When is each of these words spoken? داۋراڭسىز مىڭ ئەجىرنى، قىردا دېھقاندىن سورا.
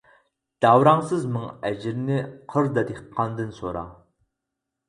داۋراڭسىز 0.65 1.27
مىڭ 1.35 1.43
ئەجىرنى، 1.69 2.17
قىردا 2.55 2.85
دېھقاندىن 2.89 3.55
سورا. 3.59 3.85